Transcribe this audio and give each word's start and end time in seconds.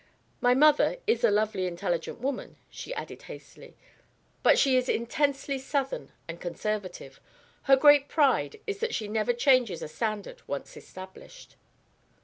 My 0.41 0.55
mother 0.55 0.97
is 1.05 1.23
a 1.23 1.29
lovely 1.29 1.67
intelligent 1.67 2.17
woman," 2.19 2.57
she 2.71 2.91
added 2.95 3.21
hastily, 3.21 3.77
"but 4.41 4.57
she 4.57 4.75
is 4.75 4.89
intensely 4.89 5.59
Southern 5.59 6.11
and 6.27 6.41
conservative. 6.41 7.21
Her 7.65 7.75
great 7.75 8.07
pride 8.07 8.59
is 8.65 8.79
that 8.79 8.95
she 8.95 9.07
never 9.07 9.31
changes 9.31 9.83
a 9.83 9.87
standard 9.87 10.41
once 10.47 10.75
established." 10.75 11.55